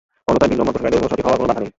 [0.29, 1.69] অন্যথায় ভিন্নমত পোষণকারীদের অভিমত সঠিক হওয়ায় কোন বাধা নেই।